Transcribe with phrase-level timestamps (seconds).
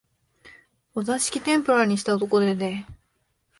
[0.95, 2.87] お座敷天婦羅にしたところで、